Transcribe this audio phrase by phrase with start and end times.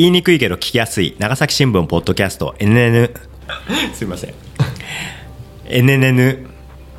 [0.00, 1.14] 言いにくいけど聞きやすい。
[1.18, 2.54] 長崎新聞ポッドキャスト。
[2.58, 3.10] NN
[3.92, 4.34] すいません。
[5.66, 6.46] NNN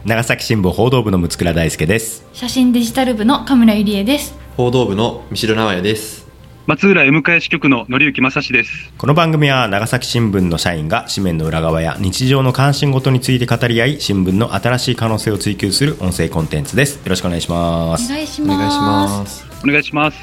[0.05, 2.23] 長崎新聞報道部の六倉大輔です。
[2.31, 4.37] 写真デジタル部の神村ゆりえです。
[4.55, 6.27] 報道部の三代直也です。
[6.67, 8.93] 松浦 M 返し局の則之正史です。
[8.99, 16.97] この番組は長崎新聞の社員が紙面の裏側や日常の関心事について語り合い新聞の新しい可能性を追求する音声コンテンツです。
[16.97, 18.05] よろしくお願いします。
[18.05, 19.47] お願いしお願いしますます。
[19.63, 20.17] お願いします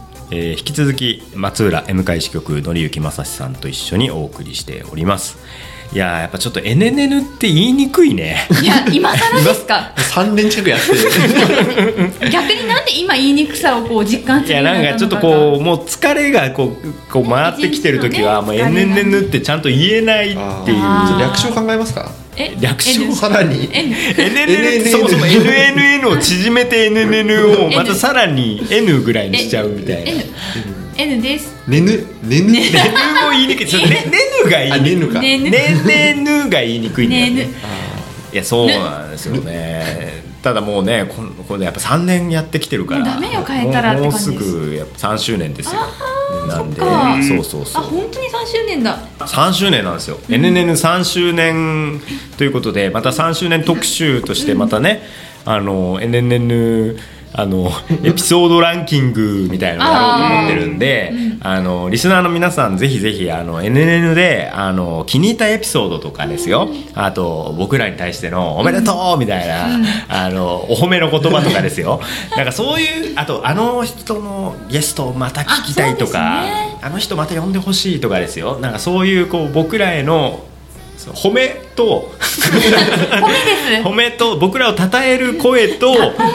[0.36, 5.38] えー引き続き松浦 M 会支局則之正史さんと一緒にお送りしております。
[5.92, 8.48] いやーやっぱちょっと NNN って言いにくいね。
[8.62, 10.86] いや今更ですか？3年近くやって。
[12.30, 21.20] 逆になんで今言いにくさをこう実感すいやるようになんかちょっとこうもう疲れがこうこう回ってきてる時はもう NNN ってちゃんと言えないっていう。
[21.20, 22.10] 略称考えますか？
[22.10, 22.23] え
[22.60, 30.10] 略称 N さらに N NNN ってそもそも NNN を縮めて NNN をまたさらに N ぐらいにしちゃうみたいな。
[30.10, 30.24] N
[30.96, 31.54] N です。
[31.68, 33.66] ねぬねぬ N も言いにくい。
[33.88, 34.04] ね
[34.42, 35.20] N が言いあにくい。
[35.20, 35.50] ねねぬ。
[35.50, 37.30] ねねぬが言いにくいんだよね。
[37.30, 37.50] ねぬ。
[38.32, 40.22] いやそうなんですよね。
[40.42, 43.00] ただもうねここれやっぱ3年やってきてるから。
[43.00, 45.80] もうダメよ変えたらもうすぐやっぱ3周年ですよ
[46.46, 46.80] なんで。
[46.80, 47.82] そうそうそう。
[47.82, 48.98] あ本当に3周年だ。
[49.18, 52.00] 3周年なんですよ、NNN3 周年
[52.36, 55.02] ということでまた3周年特集としてまたね、
[55.44, 56.96] あの NNN
[57.36, 57.68] あの
[58.04, 66.68] エピソードランキングみたいなのやろうと思ってるんであのリスナーの皆さんぜひぜひあの NNN であの気に入ったエピソードとかですよ。
[66.94, 69.66] あと僕らに対しての「おめでとう!」みたいな、
[70.08, 72.00] あのお褒めの言葉とかですよ。
[72.36, 76.76] なんかそういうあとあの人のゲストまた聞きたいとかあね。
[76.82, 78.58] あの人また呼んでほしいとかですよ。
[78.60, 80.44] なんかそういうこう僕らへの
[81.12, 82.10] 褒めと
[83.82, 85.92] 褒めと僕らを称える声と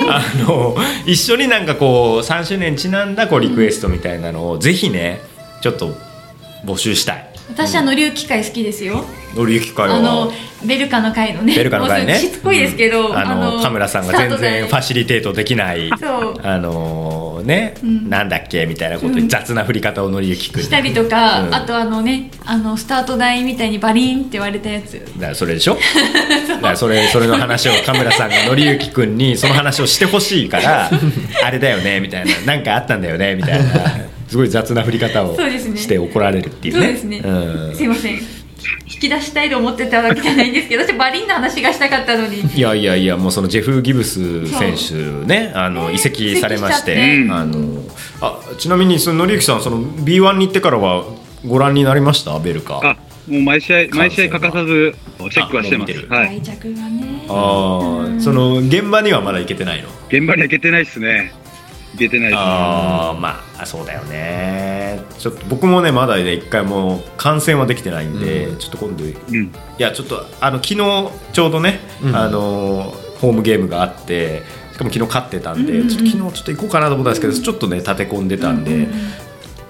[0.10, 5.22] あの一緒になんかこう3周年にちなんだこうリクエストみたいなのをぜひね
[5.62, 5.94] ちょっと
[6.66, 7.29] 募集したい。
[7.50, 9.06] 私あの龍機会好きですよ。
[9.36, 10.32] 乗り行き会あのは
[10.66, 12.18] ベルカの会のねベルカの会ね。
[12.18, 18.10] しつこいですけど、あのカムラさんが全然ファシリテートできないあのね、ん。
[18.10, 21.56] なんだっけみたいなことで雑な振り方を乗り行きくんしたりとか、うん。
[21.56, 25.00] あとあのねあのスタート台みたいにバリンって言われたやつ。
[25.00, 25.78] だからそれでしょ？
[26.62, 30.90] だそれそれの話をカメラさんが紀之君にその話をしてほしいから
[31.44, 32.32] あれだよねみたいな。
[32.46, 33.66] なんかあったんだよねみたいな
[34.30, 36.82] すごい雑な振り方をして怒られるっていうね。
[36.82, 37.76] そうですね、うん。
[37.76, 38.20] すいません。
[38.92, 42.42] 引き出したいと思ってたわけじゃないんですけど私バリンの話がしたかったのに。
[42.42, 44.94] いやいやいやもうそのジェフ・ギブス選手
[45.26, 47.82] ねあのね移籍されましてあの
[48.20, 51.06] あちなみにその紀之さんその B1 に行ってからは
[51.48, 52.38] ご覧になりました？
[52.40, 52.82] ベルカ。
[52.84, 52.98] あ
[53.28, 54.94] もう毎試合毎試合欠かさず
[55.32, 55.94] チェックはしてます。
[56.08, 56.28] はい。
[56.30, 57.26] 愛着がね。
[57.30, 59.88] あーその現場にはまだ行けてないの？
[60.10, 61.32] 現場には行けてないですね
[62.00, 65.04] 行けてないあーまあそうだよね。
[65.18, 68.58] ちょっと僕もねまだね一回も観戦はできてないんで、うん。
[68.58, 69.52] ちょっと今度いうん。
[69.78, 72.16] やちょっとあの昨日ちょうどね、うん。
[72.16, 75.90] あのホームゲームがあってしかも昨日勝ってたんで、うん。
[75.90, 78.92] ちょっと昨日ちょっと行こうかなと思ったんですけどちょっとね立て込んでたんで、うん。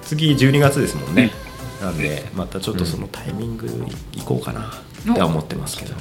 [0.02, 1.30] 次12月ですもんね、
[1.80, 3.68] なんでまたちょっとそのタイミング
[4.12, 4.72] 行こうかな
[5.12, 5.94] って思ってますけど、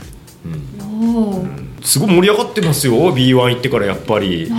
[1.81, 2.93] すごい盛り上がってますよ。
[3.15, 4.51] B1 行ってからやっぱり。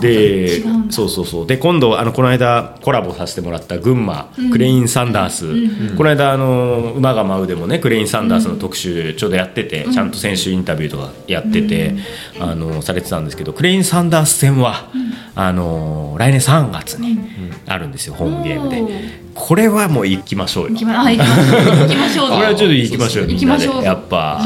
[0.00, 1.46] でそうそうそう。
[1.46, 4.50] で今度あのこの間コラボさせてもらった群馬、うん。
[4.50, 11.94] クレイン・サンダース、んこの間あの馬が舞うでもねクレイン・サンダースの特集ちょうどやってて、ちゃんと選手インタビューとかやってて、
[12.40, 14.90] あのされてたんですけどクレイン・サンダース戦は、
[15.34, 17.18] あの来年3月に
[17.66, 19.28] あるんですよ、ホームゲームで。
[19.34, 20.70] これはもう行きましょうよ。
[20.70, 24.40] 行きましょう行きましょう これはちょっと行きましょうよ行きましょうやっぱ、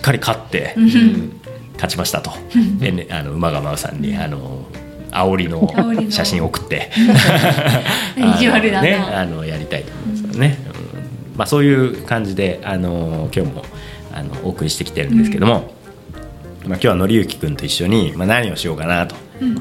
[0.00, 0.74] っかり勝って、
[1.74, 2.30] 勝ちましたと、
[2.78, 4.66] でね、あの馬が舞うさんにあの
[5.10, 6.10] 煽りの煽りの。
[6.10, 6.90] 写真送って。
[8.16, 10.58] 意地悪だねあのやりたいと思うんですけどね、
[11.32, 11.38] うん。
[11.38, 13.64] まあ、そういう感じであの今日も
[14.12, 15.72] あのお送りしてきてるんですけども、
[16.66, 19.14] まあ、今日は紀之君と一緒に、まあ、何をしようかなと、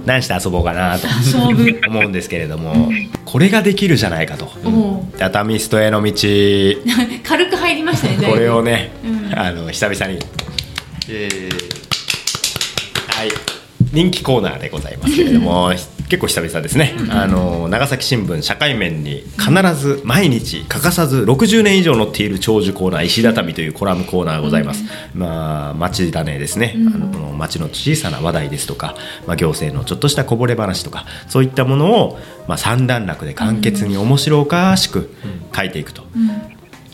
[0.05, 1.07] 何して遊ぼうかなと
[1.87, 2.89] 思うんですけれども
[3.25, 4.45] これができるじゃないかと。
[4.65, 6.11] おーダタミストへの道。
[7.23, 8.27] 軽く入りましたね。
[8.27, 9.39] これをね、うん。
[9.39, 10.19] あの久々に、
[11.09, 11.49] え
[13.07, 13.29] はい、
[13.93, 15.71] 人気コーナーでございますけれども
[16.09, 24.83] 結構久々ですね、あの長崎新聞社会面に必ず毎日欠かさず60年以上載っている長寿コーナー石畳というコラムコーナーがございます、
[25.13, 28.95] まあ町種ですね、あの町の小さな話題ですとか、
[29.27, 35.13] まあ、行政のちょっとしたこぼれ話とかそういったものを、まあ、三段落で簡潔に面白おかしく
[35.55, 36.03] 書いていくと、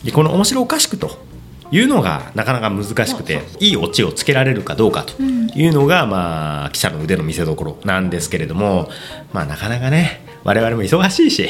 [0.04, 1.25] でこの面白おかしくと
[1.70, 8.88] いうのがなかなか難しくていいオチをつけられるかどうかというのが、まあ、記者の腕の見せ所なんですけれども、
[9.32, 11.48] まあ、なかなかね我々も忙しいし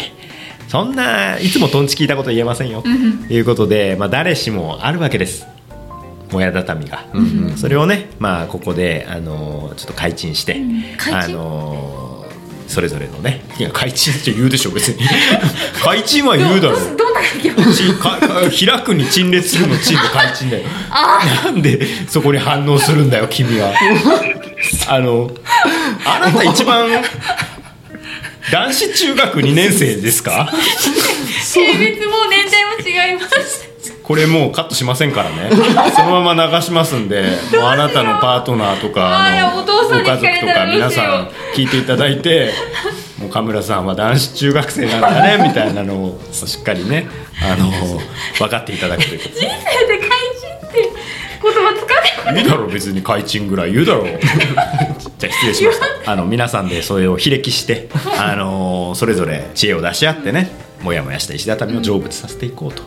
[0.69, 2.83] そんないつもトンチ聞いたこと言えませんよ。
[2.83, 2.89] と
[3.33, 5.47] いうことで、まあ、誰しもあるわけです。
[6.33, 7.05] もや畳が、
[7.57, 10.61] それをね、まあ、ここで、あのちょっと開陳して、
[11.13, 12.27] あの
[12.67, 13.43] それぞれのね。
[13.59, 15.07] いや開陳って言うでしょ別に。
[15.83, 17.05] 開陳は言うだろど
[18.51, 19.59] 開くに陳列す。
[19.59, 20.65] るの陳で開陳だよ
[21.45, 23.73] なんでそこに反応するんだよ君は。
[24.89, 25.31] あの
[26.05, 26.89] あなた一番
[28.51, 30.51] 男子中学2年生ですか？
[31.43, 33.66] 性別も年代も違います
[34.03, 35.51] これもうカットしませんからね。
[35.97, 37.23] そのまま流しますんで
[37.53, 42.53] もうあなたのパートナーとかあのご家族と聞か皆さん聞いていただいて
[43.19, 47.09] もう神村さんは男子中学生なんだね みたいなのをしっかりね
[47.43, 47.71] あの
[48.39, 49.35] 分かっていただくということ。
[49.35, 50.91] 人生で怪人って
[51.43, 54.05] 言葉使って言うだろ別に開陳ぐらい言うだろ。
[55.19, 56.13] じゃあ失礼しました。
[56.13, 60.51] あの皆さんでそれを比歴してあのそれぞれ知恵を出し合ってね
[60.83, 62.83] もやもやした石畳を成仏させていこうと、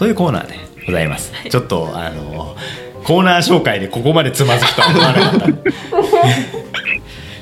[0.00, 0.54] そういうコーナーで
[0.86, 2.56] ございます、ちょっとあの
[3.04, 5.46] コーナー紹介でここまでつまずくとは思わなかった。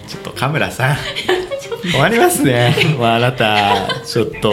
[0.09, 0.97] ちょっとカムラさん。
[1.89, 2.75] 終わりますね。
[2.99, 4.53] もうあなたちょっと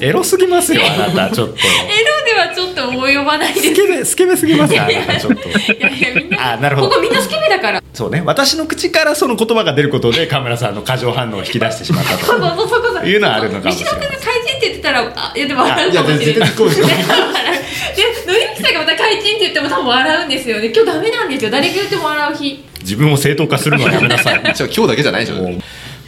[0.00, 1.56] エロすぎますよあなた ちょっと。
[1.58, 3.68] エロではちょっと及ばないです。
[3.68, 5.48] スケベスケベすぎますあなたちょっと。
[5.50, 6.88] いやいやみんなあなるほど。
[6.88, 7.82] ここみんなスケベだから。
[7.92, 8.22] そうね。
[8.24, 13.06] 私の口からその言葉が出ることでカメラさんの過剰反応を引き出してしまったと。
[13.06, 14.16] いうのはあるのかもしれない
[14.56, 16.68] って言ってたらあいやでも笑うあいやかもしれないでしょ
[17.96, 20.72] でのりきさんがまた怪人って言っても多分笑うんですよね。
[20.74, 21.50] 今日ダメなんですよ。
[21.50, 22.64] 誰が言っても笑う日。
[22.80, 24.42] 自分を正当化するのはやめなさい。
[24.54, 25.48] じゃあ今日だけじゃないでしょ。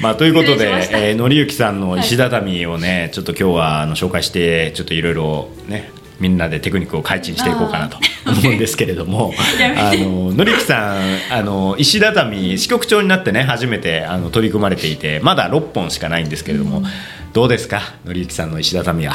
[0.00, 9.32] まあ、ということでしえー、のりゆきさんの石畳をね、ちょっと今日はあの紹介してちょっといろいろねみんなでテクニックを開陳していこうかなと 思うんですけれども
[9.76, 16.82] あののりゆきさんあの石畳支局長になってね初めてあの取り組まれていてまだ6本しかないんですけれども、
[17.32, 17.82] どうですか？
[18.05, 19.15] のりゆきさんの石畳は。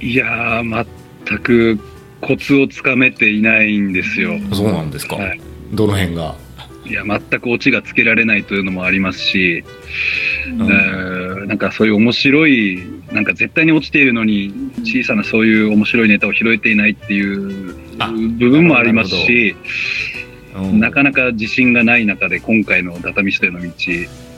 [0.00, 0.86] いやー、
[1.28, 1.78] 全く
[2.20, 4.38] コツをつかめていないんですよ。
[4.52, 5.40] そうなんですか、はい。
[5.72, 6.34] どの辺が？
[6.84, 9.64] いや、全くオチがつけられないというのもありますし、
[10.52, 10.62] ん。
[10.62, 11.15] えー
[11.46, 12.82] なんかそういう面白い、
[13.12, 14.52] なんか絶対に落ちているのに、
[14.82, 19.54] 小さなそういう面白いネタを拾えていないっていうあ部分もありますし、
[20.56, 20.80] うん。
[20.80, 23.68] なかなか自信がない中で、今回の畳ステの道、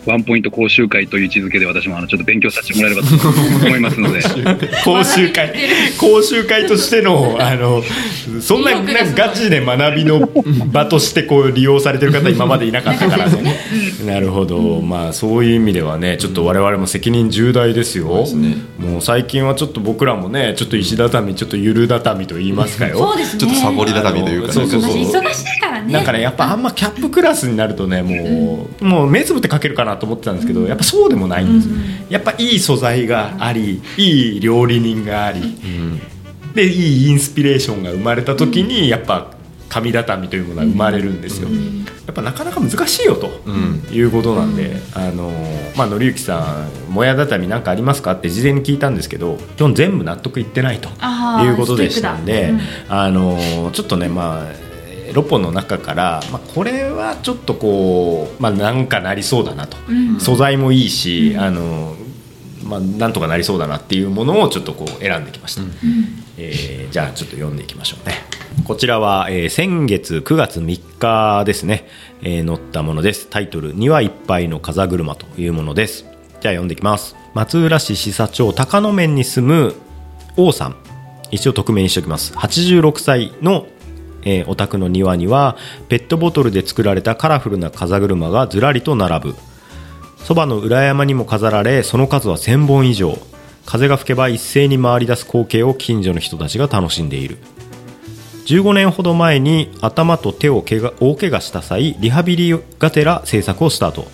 [0.09, 4.23] ワンポイント講習会という位置づけで私もあのちょっと勉強させてもらえればと思いますので、
[4.83, 5.55] 講習会。
[6.01, 7.83] 講習会としてのあの
[8.41, 10.27] そんななんかガチで学びの
[10.73, 13.55] 場としてこう利用されてる方今までいなかったからね。
[14.07, 18.25] なるほど、まあそういう意味ではねちょっと我々も責任重大ですよ。
[18.25, 18.57] すね。
[18.79, 22.97] もう最近はちょっと僕らもねちょっと石畳ちょっとゆる畳と言いますかよ。
[22.99, 23.41] そうですね。
[23.41, 24.53] ちょっとサボり畳というかね。
[24.55, 24.91] そうそうそう。
[24.91, 25.93] 私忙しいからね。
[25.93, 31.69] なんかねやっぱあんまキャップクラスになるとねもう,、もう目つぶって書けるかなと思ってたんですけどやっぱそうでもないんです、
[32.13, 35.59] やっぱいい素材がありいい料理人があり、
[36.55, 39.33] でいいインスピレーションが生まれた時にやっぱ
[39.69, 41.49] 紙畳というものは生まれるんですよ、
[42.07, 43.87] やっぱなかなか難しいよと、うん。
[43.93, 45.31] いうことなんで、あの
[45.77, 52.53] まあのりゆきさんもや畳なんかありますかって事前に聞いたんですけど基本全部納得いってないということでしたんで、
[52.89, 54.68] あのちょっとねまあ
[55.13, 60.21] 6本の中から、まあ、これはちょっとこう、まあ、なんかなりそうだなと、うん。
[60.21, 61.97] 素材もいいし、あの
[62.65, 65.63] まあ、なんとかなりそうだなっていうものをちょっとこう選んできました、
[66.37, 68.15] えーじゃあちょっと読んでいきましょうね。
[68.65, 71.87] こちらは、えー先月9月3日ですね、
[72.23, 73.29] えー載ったものです。
[73.29, 76.05] タイトル「庭いっぱいの風車」というものです。
[76.41, 77.17] じゃあ読んでいきます。
[77.35, 79.75] 松浦市視察町高野面に住む
[80.37, 80.77] 王さん。
[81.31, 82.33] 一応匿名にしておきます。
[82.35, 83.67] 86歳の、
[84.23, 85.57] えーお宅の庭には
[85.89, 89.37] ペットボトルで作られたカラフルな風車がずらりと並ぶ。
[90.19, 93.19] そばの裏山にも飾られその数は1000本以上。
[93.65, 97.39] 風が吹けば一斉に回り出す光景を近所の人たちが楽しんでいる。
[98.47, 104.07] 15年ほど前に頭と手を怪我大怪我した際リハビリがてら制作をスタート。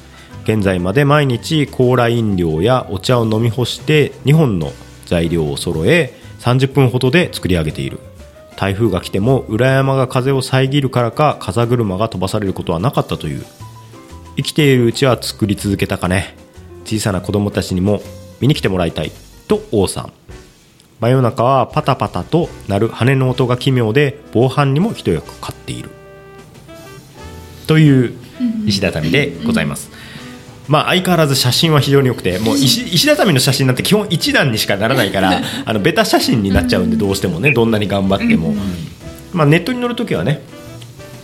[0.42, 4.73] 現在まで毎日コーラ飲料やお茶を飲み干して2本の
[5.06, 8.00] 材料を揃え30分ほどで作り上げている。
[8.56, 13.44] 台風が来ても裏山が風を遮るからか風車が飛ばされることはなかったという。
[14.37, 16.37] 生きているうちは作り続けたかね。
[16.84, 18.02] 小さな子供たちにも
[18.40, 19.12] 見に来てもらいたい。
[19.49, 20.12] と王さん。
[21.00, 25.90] 真夜中はパタパタと鳴る羽の音が奇妙で防犯にも一役買っている。
[27.66, 28.14] という
[28.66, 29.90] 石畳でございます、
[30.68, 38.54] まあ相変わらず写真は非常に良くてもう 石石畳の写真なんて基本一段にしかならないから あのベタ写真になっちゃうんでどうしてもねどんなに頑張っても、
[39.33, 40.40] まあ、ネットに載るときはね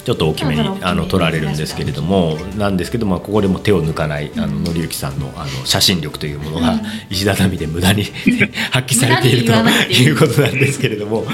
[0.05, 6.81] ちょっと大きめにあの取られるんですけれどもなんですけど、まあ、ここでも手を抜かないあののりゆきさんのあの写真力というものが
[7.11, 8.05] 石畳で無駄に
[8.73, 9.53] 発揮されていると
[9.93, 11.27] いうことなんですけれども、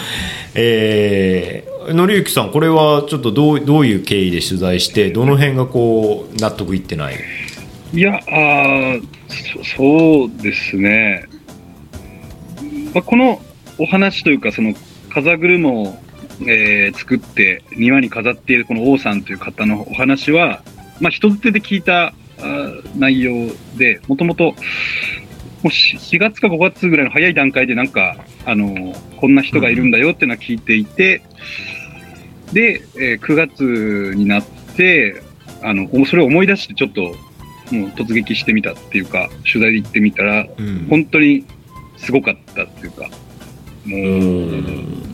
[0.55, 7.15] えー、のりゆきさんこれはちょっとどうどういう経緯で取材してどの辺がこう納得いってない？
[7.93, 11.25] いや、あそそうですね。
[12.93, 13.41] まあ、この
[13.79, 14.75] お話というか、その
[15.11, 15.97] 風車を、
[16.43, 20.63] えー作って庭に飾っているこの王さんという方のお話は、
[21.01, 22.13] まあ、人づてで聞いたあ
[22.97, 24.55] 内容で、もともと
[25.63, 31.23] もし4月か5月ぐらいの早い段階でなんか、あのこんな人がいるんだよっていうのは聞いていて、
[32.53, 34.45] で、えー9月になっ
[34.77, 35.23] て、
[35.63, 37.17] あのそれを思い出してちょっと
[37.71, 40.87] もう突撃してみたっていうか、取材で行ってみたら、うん。
[40.89, 41.45] 本当に
[41.97, 43.09] すごかったっていうか、
[43.85, 44.63] もうう、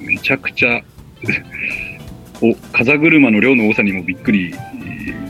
[0.00, 0.82] めちゃくちゃ、
[2.40, 4.52] お風車の量の多さにもびっくり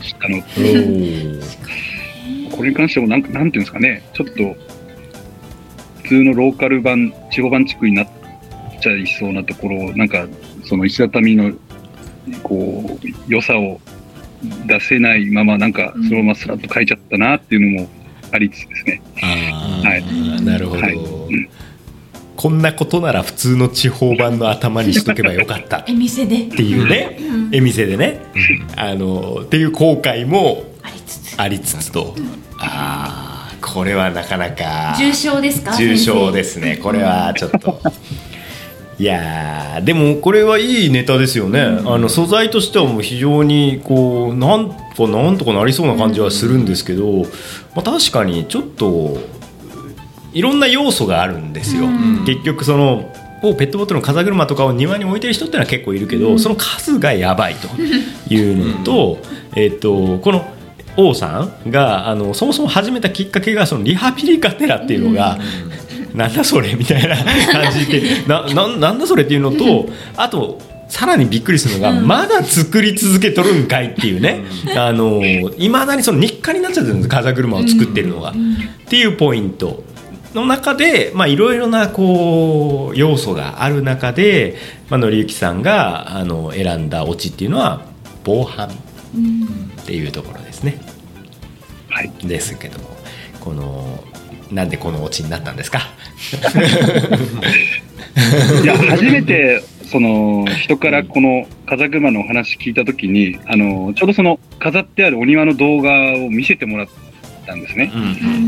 [0.01, 0.39] したの。
[0.39, 0.45] と、
[2.55, 4.55] これに関してもなんか、なんていうんですかね、ちょっと、
[6.03, 8.07] 普通のローカル版、地方版地区になっ
[8.81, 10.27] ちゃいそうなところを、なんか、
[10.65, 11.53] その石畳の、
[12.41, 13.79] こう、良さを
[14.67, 17.89] 出せないまま、なんか、そのままスラッと書いちゃったなっていうのも
[18.31, 19.01] ありつつですね。
[19.21, 20.41] あーはい。
[20.43, 20.93] なるほど、はい。
[20.95, 20.99] う
[21.35, 21.49] ん。
[22.35, 25.77] こんなことなら普通の地方版の頭にしとけばよかった。
[25.77, 26.37] っ え店で？
[26.45, 27.17] ていうね。
[27.19, 27.49] うん。
[27.53, 28.19] え店でね。
[28.75, 31.39] あのっていう後悔もありつつ。
[31.39, 32.15] ありつつと。
[32.57, 34.95] ああこれはなかなか。
[34.99, 35.77] 重症ですか？
[35.77, 36.77] 重症ですね。
[36.77, 37.79] これはちょっと
[38.99, 47.23] いやーでもこれはいいネタですよね、あの素材としてはもう非常にこうなんかなんとかなりそうな感じはするんですけど、
[47.75, 49.17] まあ、確かにちょっと
[50.33, 52.25] いろんな要素があるんですよ、うん。
[52.25, 53.11] 結局その
[53.43, 57.67] をペットボトルの風車とかを庭に置いてる人ってのは結構いるけど、その数がやばいと
[58.33, 59.19] いうのと、
[59.55, 60.45] えっとこの
[60.95, 65.37] 王さんがあのそもそも始めたきっかけがそのリハビリカテラっていうのが、
[66.13, 67.15] なんだそれみたいな
[67.51, 74.43] 感じでなななんだそれっていうのとあとさらにびっくりするのが、まだ作り続けとるんかいっていうね。
[75.57, 78.33] いまだにその日課になっちゃってるんです風車を作ってるのが、っ
[78.89, 79.83] ていうポイント。
[80.35, 84.55] の中でまあいろいろなこう要素がある中で、
[84.89, 87.81] まあのりゆきさんがあの選んだオチっていうのは
[88.23, 88.71] 防犯っ
[89.85, 90.79] ていうところですね。
[91.89, 92.11] はい。
[92.23, 92.93] ですけども。
[93.43, 94.01] この
[94.53, 95.79] なんでこのオチになったんですか？
[98.63, 106.87] いや、初めて、その、人からこの風車のお話聞いたときに、あの、ちょうどその、飾ってあるお庭の動画を見せてもらっ
[107.45, 107.91] たんですね。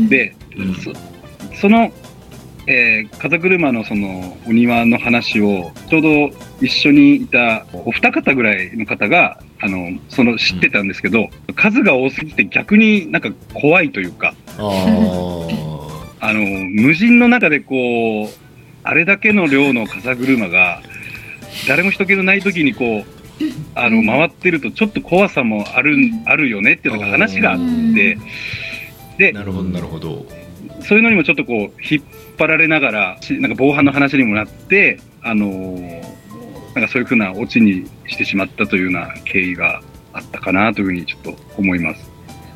[0.08, 0.74] で、うん。
[0.74, 0.92] そ
[1.60, 1.92] その、
[2.68, 6.08] えー風車のそのお庭の話をちょうど
[6.60, 14.34] 一緒にいたお二方ぐらいの方があのその知ってたんですけど、数が多すぎて逆になんか怖いというか
[16.20, 18.28] あの無人の中でこう
[18.82, 20.80] あれだけの量の風車が
[21.68, 23.04] 誰も人気のない時にこう
[23.74, 27.58] あの回ってるとちょっと怖さもあるあるよねっていうのが話があっ
[27.94, 28.18] て
[29.18, 30.26] でなるほどなるほど。
[30.80, 32.02] そういうのにもちょっとこう引っ
[32.38, 36.16] 張られながらしなんか防犯の話にもなってあのー
[36.76, 39.80] なんかそういうふうなオチにしてしまったというような経緯が
[40.12, 42.10] あったかなというふうにちょっと思います。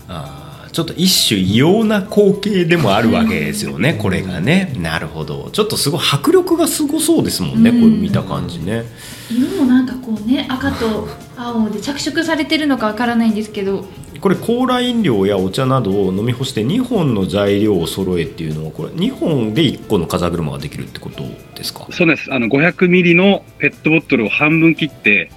[0.09, 0.40] あー
[0.73, 4.73] ちょっと一種異様な光景でもあるわけですよね、これがね。
[4.79, 5.51] なるほど。
[5.53, 7.81] ちょっとすごい迫力がすごそうですもんね、うん。
[7.81, 8.85] これ見た感じね。
[9.31, 13.85] 色もなんかこうね赤と青で着色されてるのかわからないんですけど。
[14.21, 21.23] これコーラ飲料やお茶などを飲み干して2本の材料を揃えっていうのはこれ2本で1個の風車ができるってこと
[21.55, 21.87] ですか？
[21.91, 22.33] そうです。
[22.33, 25.31] あの、500ミリのペットボトルを半分切って、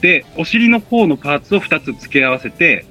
[0.00, 2.86] で、お尻の方のパーツを2つ付け合わせて、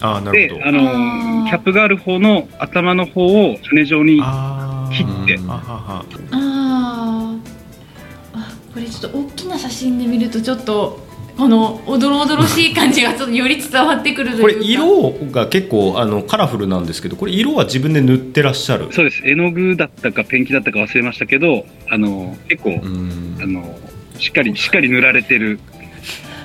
[0.00, 0.64] ああなでるほ、ど。
[0.66, 1.42] ああー。
[1.42, 5.38] の、キャップがある方の頭の方を羽状に切って。
[5.48, 6.04] あはは。
[6.32, 7.34] あ
[8.74, 11.00] これちょっと大きな写真で見るとちょっと
[11.38, 14.52] このおどろおどろしい感じがちょっとより伝わってくるというか。
[14.54, 18.88] これ色が結構あのカラフルなんですけどこれ色は自分で塗ってらっしゃる。
[18.92, 19.22] そうです。
[19.26, 23.38] 絵の具だったかペンキだったか忘れましたけど、あの、結構、うん。
[23.42, 23.78] あの、
[24.18, 25.58] しっかり、しっかり塗られてる。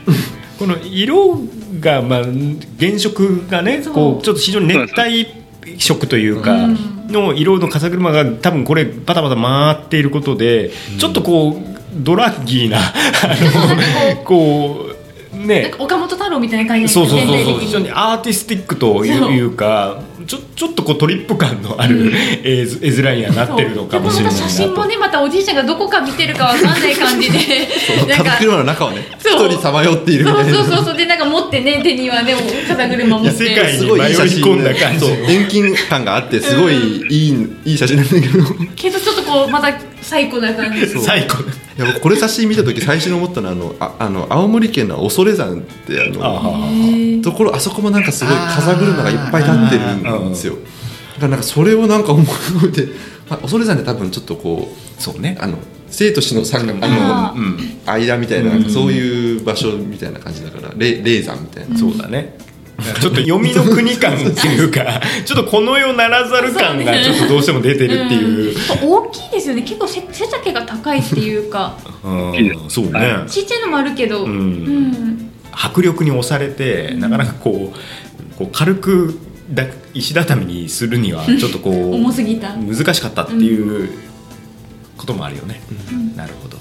[0.62, 1.40] この色
[1.80, 2.24] が、まあ、
[2.80, 5.26] 原色がねこうちょっと非常に熱帯
[5.80, 6.78] 色というかうん。
[7.08, 11.56] の色の風車が多分これバタバタ回っていることで、ちょっとこう
[11.96, 12.84] ドラッギーなあ
[14.16, 15.01] の こう
[15.34, 15.74] ね。
[15.78, 17.60] 岡本太郎みたいな感じそうそうそうそう。
[17.60, 17.82] 非常に。
[17.82, 22.12] にアーティスティックというかちょちょっとこうトリップ感のある
[22.44, 27.68] 絵図絵面にはなってるのかもしれない写真もねまたおじいちゃんがどこか見てるかわかんない感じで。
[28.08, 29.48] なんか風車の中をねそう。
[29.48, 30.54] 一人さまよっているみたいな。
[30.54, 30.86] そうそうそう。
[30.86, 32.36] そうでなんか持ってね手にはね
[32.68, 33.32] 風車持って。
[33.32, 34.42] 世界すごいいい写真。
[34.42, 38.40] 迷い込んだ感じ遠近感があってすごいいい,、いい写真なんだけど。
[38.40, 40.88] いけどちょっとこうまた最高な感じ。
[40.88, 41.44] 最高
[41.80, 50.56] や僕これ写真見た時最初に思ったのはあのああの青森県の恐山ってあのあところあそこもなんかすごい風車がいっぱい立ってるんですよ。
[50.56, 52.88] だからなんかそれをなんか思い浮いて、
[53.30, 55.38] まあ、恐山って多分ちょっとこうそうね。
[55.40, 55.58] あの
[55.90, 57.58] 生と死の三角ああの、うん。
[57.86, 62.38] 間みたいなそういう場所みたいな感じだから霊霊山みたいな、そうだね
[63.00, 68.56] ちょっと読みの国感っていうか ちょっとこの世ならざる感がちょっとどうしても出てるっていう。
[68.84, 68.90] うん。
[68.90, 69.62] 大きいですよね。
[69.62, 71.78] 結構背背丈が高いっていうか。
[72.04, 72.92] うんそうね。
[72.92, 74.32] はちっちゃいのもあるけど、うん。
[74.32, 75.32] うん。
[75.52, 79.20] 迫力に押されてなかなかこうこう軽く
[79.52, 82.54] だ石畳にするにはちょっとこう 重すぎた。
[82.56, 83.90] 難しかったっていう
[84.98, 85.60] こともあるよね、
[86.16, 86.61] なるほど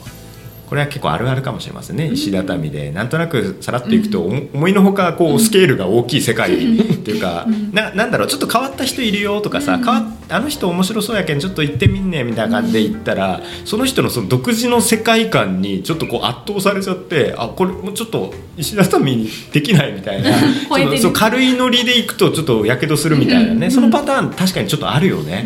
[0.71, 2.09] これは結構あるあるかもしれませんね。
[2.13, 2.93] 石畳で。
[2.93, 20.31] なんとなくさらっといくと、思思いのほかこうスケールが大きい世界っていうか、ななんだろうちょっと変わった人いるよとかさ、変わあの人面白そうやけんちょっと行ってみんねみたいな感じで行ったら、その人のその独自の世界観にちょっとこう圧倒されちゃってあこれもうちょっと石畳にできないみたいな。
[21.03, 25.45] そ軽いノリで行くとちょっとやけどするみたいなね、そのパターン確かにちょっとあるよね。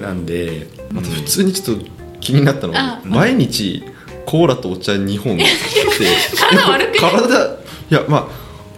[0.00, 1.84] なんで、あと普通にちょっと
[2.20, 3.82] 気になったのはあ毎日
[4.26, 5.44] コーラとお茶2本って。
[6.36, 7.12] 体悪くない。
[7.12, 7.56] 体
[7.90, 8.26] いやまあ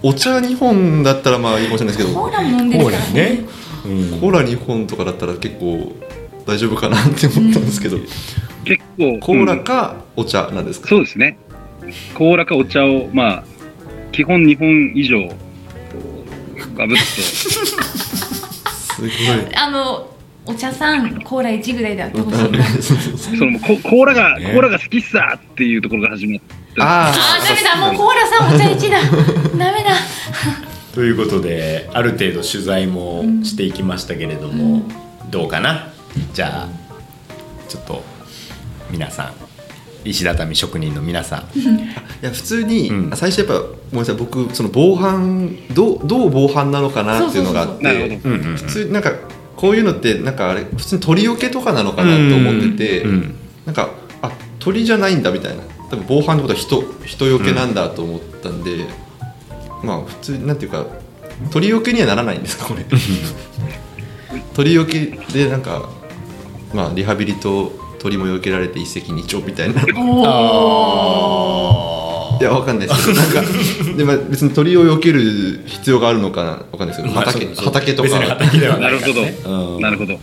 [0.02, 2.20] お茶2本だったらまあいいかもしれないですけど。
[2.20, 3.44] コーラも飲んでるコーからラね。
[3.84, 4.20] うん。
[4.20, 5.92] コーラ2本とかだったら結構
[6.46, 7.98] 大丈夫かなって思ったんですけど、
[8.64, 11.38] 結構、コーラうんかお茶なんですか、そうですね。
[12.14, 13.44] コーラかお茶を、まあ、
[14.12, 15.28] 基本2本以上、
[16.74, 19.10] ガブッすごい。
[19.56, 20.08] あの
[20.48, 22.64] お茶さんコーラ1ぐらいであってほしいな。
[22.80, 23.32] そうそうそう。
[23.32, 24.46] と、そのココーラが、ね。
[24.46, 26.40] コーラが好きっさっていうところが始まっ
[26.74, 26.84] た。
[26.84, 28.98] ああーダメだもうコーラさんお茶1だ。
[29.58, 29.90] ダメだ。
[30.94, 34.82] ということである程度取材もしていきましたけれども、
[35.30, 35.88] どうかな？
[36.32, 36.68] じゃあ
[37.68, 38.02] ちょっと
[38.90, 39.32] 皆さん
[40.04, 41.58] 石畳職人の皆さん。
[41.58, 41.62] い
[42.22, 43.16] や普通に、うん。
[43.16, 49.12] 最初やっぱごめんなさい僕その防犯どうどう防犯なのかなっていうのがあって普通になんか
[49.58, 53.34] こういうのってなんかあれ普通に鳥よけとかなのかなと思ってて、うんうん
[53.66, 53.90] なんか
[54.22, 55.62] あ鳥じゃないんだみたいな。
[55.90, 58.86] 多分防犯ってことは人人よけなんだと思ったんで、
[59.82, 60.86] まあ普通になんていうか
[61.50, 62.86] 鳥よけにはならないんですかこれ。
[64.54, 65.90] 鳥よけでなんか
[66.72, 69.82] まあリハビリと鳥もよけられて一石二鳥みたいな。
[69.82, 69.84] あ
[72.40, 73.06] いやわかんないです。
[73.06, 73.42] け どなんか
[73.96, 79.74] で、まあ、別に鳥をよける必要があるのかなわかんないですけどまあ畑,、畑と別にか畑ではなないるほど。
[79.74, 79.80] うん。
[79.80, 80.20] なるほど。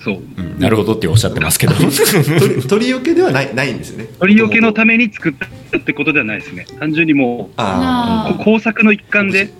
[0.00, 0.18] そう。
[0.36, 0.58] うん。
[0.60, 1.74] なるほどっておっしゃってますけど。
[1.74, 4.08] 鳥鳥よけではないないんですよね。
[4.20, 6.66] 鳥よけのために作ったってことではないですね。
[6.78, 9.50] 単純にもああう、こ工作の一環で、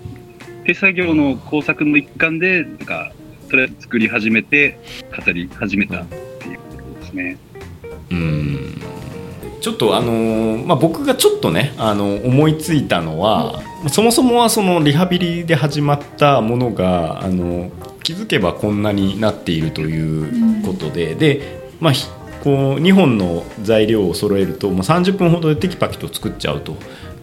[0.65, 3.11] 手作業の工作の一環で、なんか、
[3.49, 4.79] それ作り始めて、
[5.25, 6.63] 語り始めたっていうこ
[6.95, 7.37] とですね。
[8.11, 8.81] うん
[9.61, 17.71] ちょっとあのーまあ、僕がちょっとねあの思いついたのは、そもそもはそのリハビリで始まったものがあの
[18.03, 21.93] 気づけばこんなになっているということで、で、まあ、
[22.43, 26.75] こう2本の材料を揃えるともう30分ほどでテキパキと作っちゃうと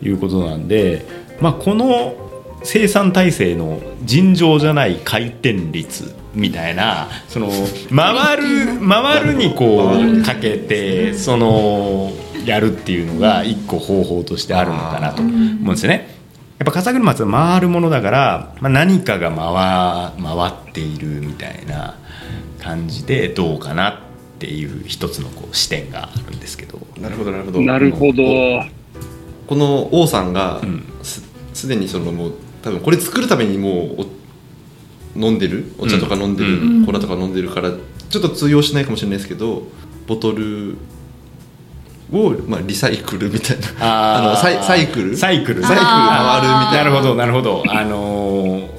[0.03, 1.07] いうことなんで、
[1.41, 2.15] まあ、この
[2.63, 7.49] 生産体制の尋常じゃない回転率みたいなその
[7.95, 12.13] 回る回るにこうかけてその
[12.47, 16.15] やるっていうのが一個方法としてあるのかなと思うんですよね。
[16.59, 21.99] やっぱ風車って回るものだから、まあ、何かが回回っているみたいな
[22.61, 23.95] 感じでどうかなっ
[24.39, 26.81] ていう一つのこう視点があるんですけど。
[26.97, 27.61] あなるほどなるほど。
[27.61, 28.23] なるほど。
[29.47, 30.85] この王さんがうん。
[31.03, 32.33] すすでにそのもう
[32.63, 34.07] 多分これ作るためにもう
[35.17, 35.73] お飲んでる？
[35.79, 36.85] お茶とか飲んでる、うん。
[36.87, 39.65] コーラとか飲んでるからちょっと通用しないかもしれないですけど
[40.07, 40.77] ボトル
[42.13, 43.67] を、まあ、リサイクルみたいな。
[43.81, 44.25] あー。
[44.25, 45.17] あのサイサイクル？
[45.17, 45.63] サイクル。
[45.63, 46.91] サイクル回るみあーたいな。
[46.91, 47.63] なるほどなるほど。
[47.69, 48.77] あのー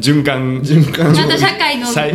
[0.00, 0.60] 循環。
[0.60, 1.14] 循環。
[1.14, 2.14] ちゃんと社会のサイ。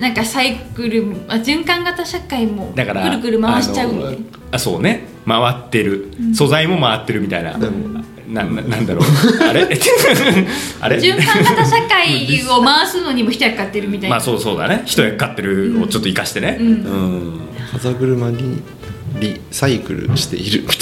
[0.00, 4.18] なんかサイクルあ循環型社会もだからくるくる回しちゃうみたいな
[4.52, 5.06] あそうね。
[5.26, 9.04] 回ってる、素材も回ってるみたいな、んなななんだろう。
[9.48, 9.62] あれ？
[10.80, 10.96] あれ？
[10.98, 14.82] 循環型社会を回すのにも一役買ってるみたいな、まあそうそうだね。
[14.86, 16.66] 一役買ってるをちょっと生かしてね、うん。
[16.66, 17.40] うん。
[17.70, 18.62] 風車に
[19.18, 20.76] リサイクルしているみたい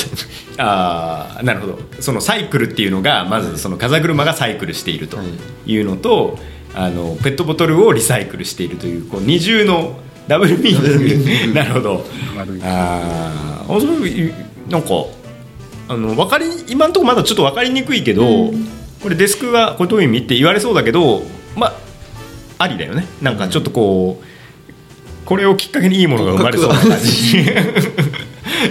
[0.59, 1.79] あーなるほど。
[2.01, 5.23] そのサイクルっていうのがまずその風車がサイクルしているとは
[5.67, 5.73] い。
[5.73, 6.39] いうのと、
[6.75, 11.55] あのペットボトルをリサイクルしているというこう二重のダブルミーニング。
[11.55, 12.05] なるほど。
[12.63, 14.35] あーあそれ
[14.69, 14.89] なんか
[15.89, 18.23] あの分かり今のところまだちょっと分かりにくいけど、
[19.03, 21.23] これデスクはこれどういう意味って言われそうだけど
[21.57, 21.73] まあ
[22.59, 23.07] ありだよね。
[23.23, 24.25] なんかちょっとこう
[25.25, 27.45] これをきっかけにいいものが生まれそうな感じ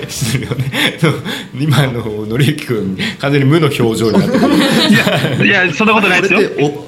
[0.10, 0.98] するよね。
[1.00, 1.14] そう
[1.60, 4.38] 今ののりゆき君完全に無の表情になって
[5.38, 5.46] る。
[5.46, 6.40] いやそんなことないこですよ。
[6.42, 6.88] れってお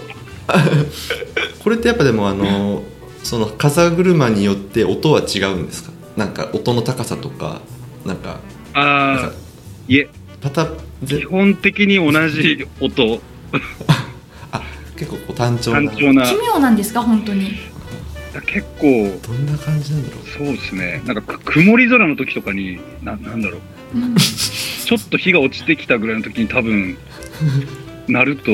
[1.63, 2.83] これってやっぱでもあの
[3.23, 5.91] その風車によって音は違うんですか？
[6.17, 7.61] なんか音の高さとか
[8.05, 8.39] なんか
[8.73, 9.33] ああか
[9.87, 10.09] いえ。
[10.41, 10.67] パタ
[11.05, 13.21] 基ぜ本的に同じ 音。
[14.51, 14.61] あ
[14.97, 15.89] 結構こう単調な。
[15.91, 16.23] 単調な。
[16.25, 17.01] 奇妙なんですか？
[17.01, 17.53] 本当に
[18.45, 20.25] 結構どんな感じなんだろう？
[20.25, 21.01] そうですね。
[21.05, 23.97] なんかく曇り空の時とかにななんだろう。
[23.97, 24.15] うん。
[24.15, 26.97] ちょっと日が落ちてきたぐらいの時に多分
[28.07, 28.45] なると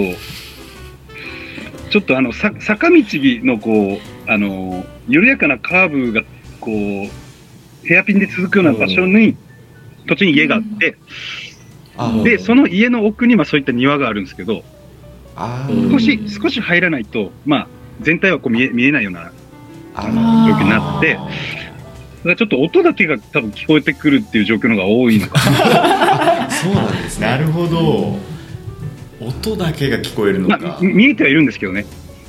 [1.89, 6.23] ちょっとあのさ坂道のこうあの緩やかなカーブが
[6.59, 9.37] こうヘアピンで続くような場所に
[10.07, 10.97] 土地に家があって、
[11.97, 14.63] あでその家の奥にまあそういった庭があるんですけど
[15.91, 17.67] 少し少し入らないとまあ
[18.01, 19.31] 全体はこう見え見えないような
[19.95, 21.29] ああの状況になってだか
[22.23, 25.39] らちょっと音だけが多分聞こえてくるっていう状況の方が多いのか
[26.49, 28.17] そうなんですねなるほど
[29.19, 31.85] 音だけが聞こえるのまか見えてはいるんですけどね。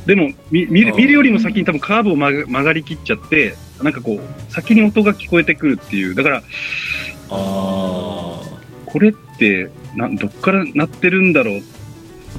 [0.06, 6.14] でも、み見見るよりも先に多分カーブを曲がりきっちゃって、なんかこう、先に音が聞こえてくるっていう。
[6.14, 6.42] だから、あ
[7.30, 11.62] これって、なんどっから鳴ってるんだろうっ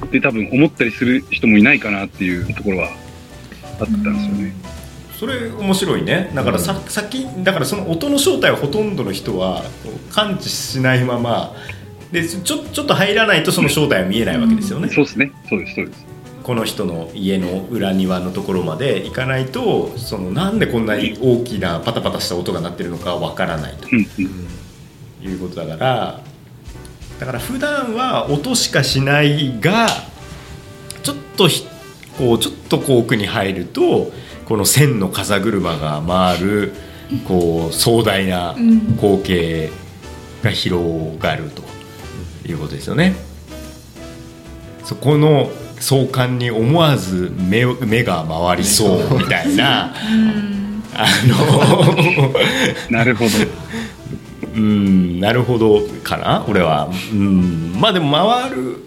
[0.09, 2.89] て多分思ったりする人もいないかなっていうところは
[3.79, 4.53] あったんですよね。
[5.17, 9.63] ーそれ面白いねだからさ、先だからその音の正体をほとんどの人は
[10.11, 11.53] 感知しないまま
[12.11, 15.31] でちょちょっと入らないとその正体は見えないわけですよね、そうですね。
[15.49, 16.05] そうです、そうです。
[16.43, 25.29] この人の家の裏庭のところまで行かないとそのなんでこんなに大きなパタパタした音が鳴ってるのかわからないとうんうん。
[25.29, 26.21] いうことだから
[27.19, 29.87] だから普段は音しかしないが
[31.03, 31.67] ちょっとひ
[32.17, 34.11] こうちょっとこう奥に入ると
[34.47, 36.73] この千の風車が回る
[37.27, 38.79] こう壮大なうん。
[38.97, 39.69] 光景
[40.41, 41.63] が広がると
[42.47, 43.15] いうことですよね。
[44.85, 49.93] そこの壮観に思わず目目が回りそうみたいな。
[50.13, 50.83] うん。
[50.95, 52.33] あの
[52.97, 53.31] なるほど。
[54.55, 56.45] うんなるほどかな？
[56.47, 56.89] 俺は。
[57.11, 57.75] うん。
[57.79, 58.77] まあでも回る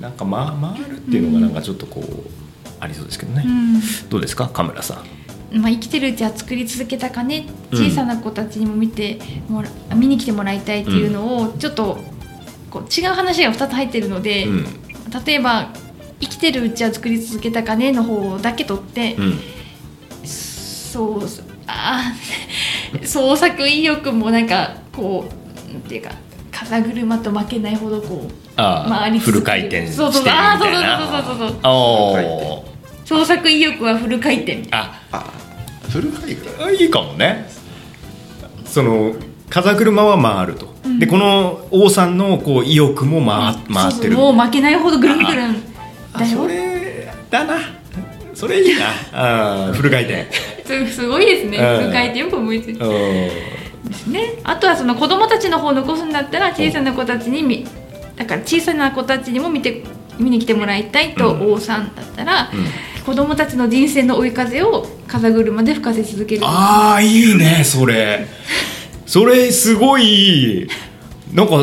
[0.00, 2.39] なんか、ま、回るっていうのがなんかちょっとこう
[2.80, 3.44] ありそうですけどね、
[4.08, 5.02] どうですかカメラさ
[5.52, 5.60] ん？
[5.60, 7.46] まあ、生きてるうちは作り続けたかね。
[7.70, 7.84] うん。
[7.90, 11.98] 小さな子たちにも見てもら見に来てもらいたいっていうのをちょっと
[12.70, 14.64] こう違う話が2つ入ってるので、うん。
[15.26, 15.70] 例えば
[16.20, 19.40] 「生きてるうちは作り続けたかね」の方だけ取って、うん。
[20.24, 21.22] そう
[21.66, 26.10] あー創作意欲もなんかこうなんていうか
[26.50, 32.69] 風車と負けないほどこうああフル回転してるみたいあーそうなそうそうそうそうそう
[33.10, 34.62] 創作意欲はフル回転。
[34.70, 35.32] ああ
[35.88, 36.64] フル回転？
[36.64, 37.44] あいいかもね。
[38.64, 39.16] その
[39.48, 44.16] 風車は回ると、でこの王さんのこう意欲も回回ってる。
[44.16, 45.34] もう負けないほどぐるんぐるん。
[45.34, 45.54] だよ。
[46.12, 47.58] あそれだな。
[48.32, 48.86] それいいな。
[49.12, 50.28] あーフル回転。
[50.64, 51.58] すすごいですね。
[51.58, 51.80] うん。
[51.80, 52.84] フル回転よく思いついた。
[52.84, 52.92] うん。
[52.92, 54.34] ですね。
[54.44, 57.66] あとはその子供たちの方を残すんだったら小さな子たちにみ
[58.14, 59.82] だから小さな子たちにも見て
[60.20, 61.52] 見に来てもらいたいとうん。
[61.54, 62.52] 王さんだったら、
[63.04, 66.42] 子供たちの人生の追い風を風車で吹かせ続ける。
[66.44, 68.26] ああいいねそれ。
[69.06, 70.68] それすごい
[71.32, 71.54] なんか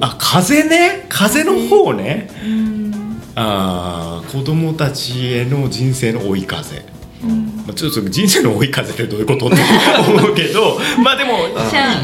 [0.00, 1.06] あ風ね？
[1.08, 2.28] 風の方ね？
[2.44, 3.20] うん。
[3.34, 6.84] ああ子供たちへの人生の追い風。
[7.22, 7.46] うん。
[7.66, 9.56] まあちょっと人生の追い風ってどういうことって
[10.08, 10.78] 思うけど。
[11.02, 11.54] まあでもいい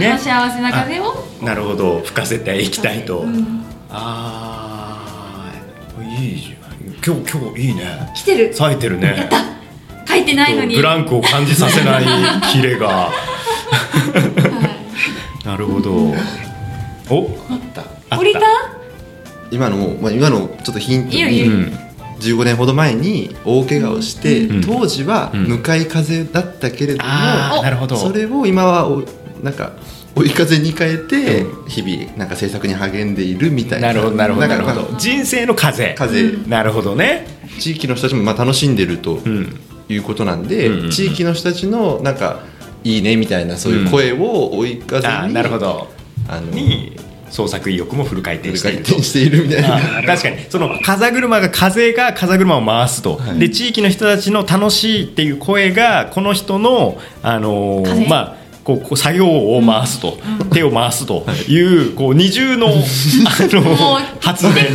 [0.01, 0.17] ね。
[0.19, 1.27] 幸せな風を。
[1.43, 2.01] なるほど。
[2.05, 3.65] 吹かせていきたいと、うん。
[3.91, 5.51] あ
[5.99, 6.64] あいいじゃん
[7.07, 8.11] 今日今日いいね。
[8.15, 8.55] 来てる。
[8.55, 9.29] 冴えてるね。
[10.09, 10.77] 書いてないのに。
[10.77, 12.05] ブランクを感じさせない
[12.51, 12.89] キレが。
[12.89, 13.11] は
[15.43, 15.47] い。
[15.47, 16.15] なるほど。
[17.11, 17.31] お？
[17.51, 17.83] あった。
[17.83, 18.19] あった。
[18.19, 18.41] 降りた？
[19.51, 21.47] 今のも、まあ、今のちょっとヒントいいよいいよ。
[21.47, 21.79] にうん。
[22.21, 24.61] 15年ほど前に大怪我をして、うん。
[24.63, 25.45] 当時はうん。
[25.45, 27.97] 向かい風だったけれども、ああなるほど。
[27.97, 29.03] それを今はお
[29.43, 29.73] なんか
[30.17, 33.89] 追い風に変えて日々なんか制作に励んでいるみたいな。
[33.89, 34.99] なるほどなるほどなるほど。
[34.99, 35.95] 人生の風。
[35.97, 37.27] 風、なるほどね。
[37.59, 39.61] 地域の人たちもまあ楽しんでるとうん。
[39.89, 40.91] いうことなんで、うんうんうん。
[40.91, 42.41] 地域の人たちのなんか
[42.85, 45.89] いいねみたいなそういう声を追い風に、あーなるほど。
[46.29, 46.97] あのに
[47.29, 49.77] 創作意欲もフル回転回しているしているみたいな。
[49.99, 50.39] あ確かに。
[50.49, 53.39] その風車が風が風車を回すと、はい。
[53.41, 58.07] で地域の人たちの楽しいっていう声がこの人の、あのー風。
[58.09, 60.19] まあこうこう作業を回すと、
[60.53, 64.67] 手を回すというこう二重の あの発電。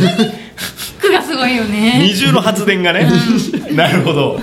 [1.00, 1.98] 句がすごいよね。
[1.98, 3.06] 二重の発電がね、
[3.72, 4.40] なるほど。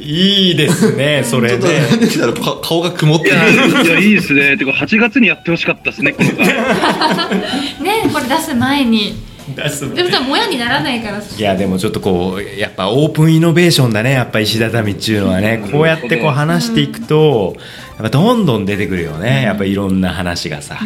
[0.00, 3.84] いいですねそれちょっとでなんで来たらか顔が曇っていや、る。
[3.84, 4.56] いや、いいですね。
[4.56, 6.46] てか、8月にやってほしかったですね、この回。
[7.84, 9.14] ねこれ出す前に
[9.54, 14.12] 出すでもさもやにならないからいやでもちょっとこうやっぱオープンイノベーションだね。
[14.12, 15.68] やっぱ石畳っていうのはね。
[15.70, 19.42] こうやってこう話していくとやっぱどんどん出てくるよね。
[19.42, 20.78] やっぱいろんな話がさ。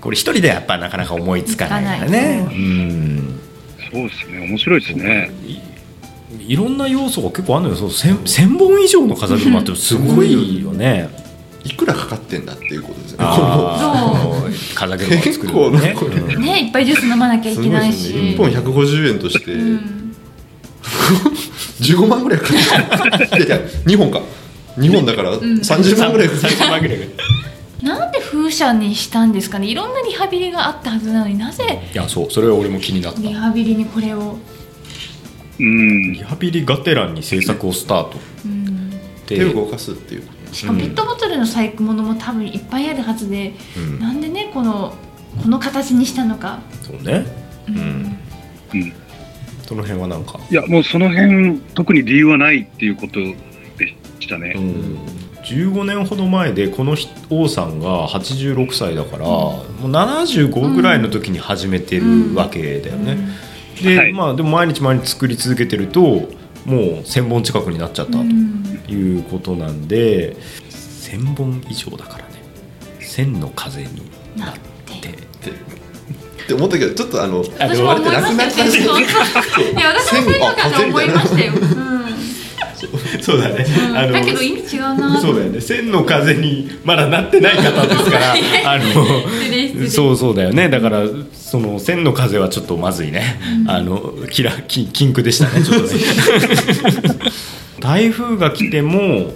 [0.00, 2.46] これ一人でやっぱなかなか思いつかないからね。
[2.50, 3.40] うん。
[3.92, 4.46] そうですね。
[4.48, 5.30] 面白いですね。
[6.46, 7.76] いろんな要素が結構あるのよ。
[7.76, 11.08] そう千千本以上の風車ってすごいよね
[11.64, 13.24] いくらかかってんだっていうことですよね。
[15.22, 18.08] 結構なこれうんねいっぱいジュース飲まなきゃいけないし。
[18.08, 18.50] すごいですね。
[18.50, 20.14] 1本150円としてうん。
[21.80, 22.54] 15万ぐらいかか
[23.16, 23.44] ってる。
[23.46, 24.20] いやいや2本か。
[24.76, 26.98] 2本だから30万ぐらいかかって30万ぐらい
[27.82, 29.66] なんで風車にしたんですかね。
[29.66, 32.30] いろんなリハビリがあったはずなのになぜいやそう。
[32.30, 33.20] それは俺も気になった。
[33.20, 34.38] リハビリにこれを、
[35.58, 36.12] うん。
[36.12, 36.22] リ。
[36.22, 38.18] ハビリがてらに制作をスタート。
[38.44, 38.96] うん、で
[39.26, 43.98] 手を動かすっていうしかもペットボトルの細工物も多分いっぱいあるはずで、うん。
[44.00, 44.94] なんでねこの
[45.42, 47.24] この形にしたのか、そうね。
[47.68, 47.76] うん。
[47.76, 48.16] うん。
[48.74, 48.92] うん。
[49.66, 50.38] その辺はなんか。
[50.50, 53.36] いや、もうその辺、特に理由はないっていうことで
[54.20, 54.54] したね。
[55.44, 63.16] 15年ほど前でこの人王さんが86歳だから、もう75ぐらいの時に始めてるわけだよね、
[63.82, 64.12] で、はい。
[64.12, 66.28] まあでも毎日毎日作り続けてると
[66.64, 70.36] もう1000本近くになっちゃったとうんいうことなんで、
[70.70, 72.30] 1000本以上だからね。
[73.00, 74.62] 1000の風になって。
[76.42, 78.92] って思ったけどちょっとあのあで私も思いまなくなったしいや
[79.94, 80.32] 私もそう。
[80.32, 82.11] いうのかと思いましたよ、うん
[83.20, 83.96] そうだね、うん。
[83.96, 85.20] あのだけど意味違うな。
[85.20, 85.60] そうだよね。
[85.60, 90.68] 千の風にまだなってない方ですから あのそうそうだよね。
[90.68, 96.00] だからその千の風はちょっとまずいね、あのキラキ禁句でしたねちょっとね。
[97.80, 99.32] 台風が来ても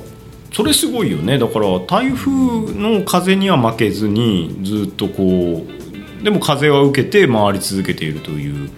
[0.52, 1.38] それすごいよね。
[1.38, 8.70] だから台風の風には負けずにずっとこうでも風は受けて回り続けているという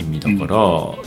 [0.00, 0.56] 意味だから、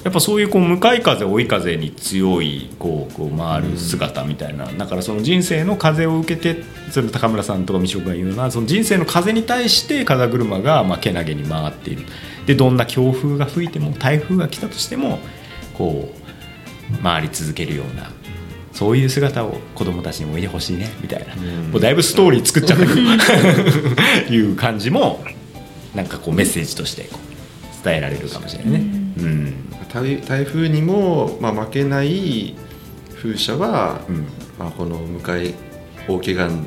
[0.03, 12.03] やっぱそういうこう向かい風追い風に強いこうこう回る姿みたいな、だからその人生の風を受けてそれ高村さんとか三島君が言うようなその人生の風に対して風車がまあけなげに回っている。
[12.45, 15.19] でどんな強風が吹いても台風が来たとしても
[15.73, 16.13] こ
[16.99, 18.11] う回り続けるような。
[18.73, 25.23] そういう姿を子供たちにも見てほしいねみたいな、もうだいぶストーリー作っちゃったけどいう感じも
[25.93, 27.30] なんかこうメッセージとしてこう
[27.83, 28.79] 伝えられるかもしれないね。
[29.17, 29.69] うん。
[29.93, 32.55] 台台風にも、まあ、負けない
[33.15, 34.25] 風車は、うん。
[34.57, 35.53] まあ、この向かい
[36.07, 36.61] 大怪我の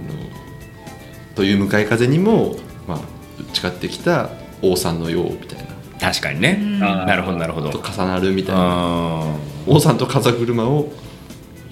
[1.34, 2.98] という向かい風にも、まあ、
[3.40, 4.30] 打ち勝ってきた
[4.62, 5.64] 王さんのようみたいな。
[6.00, 6.78] 確かにね、うん。
[6.80, 7.70] なるほどなるほど。
[7.70, 8.60] と重なるみたいな。
[8.62, 10.92] あ王さんと風車を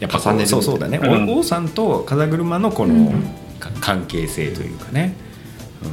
[0.00, 1.28] やっぱ重ねるそうそうだね、うん。
[1.28, 3.42] お王さんと風車のこの、うん。
[3.62, 5.14] か関係性というかね、
[5.82, 5.90] うん、